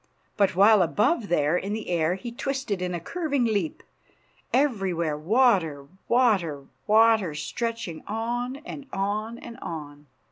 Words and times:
But 0.35 0.55
while 0.55 0.81
above 0.81 1.27
there 1.27 1.55
in 1.55 1.73
the 1.73 1.87
air 1.87 2.15
he 2.15 2.31
twisted 2.31 2.81
in 2.81 2.95
a 2.95 2.99
curving 2.99 3.45
leap. 3.45 3.83
Everywhere 4.51 5.15
water, 5.15 5.85
water, 6.07 6.65
water, 6.87 7.35
stretching 7.35 8.03
on 8.07 8.55
and 8.65 8.87
on 8.93 9.37
and 9.37 9.59
on. 9.61 10.07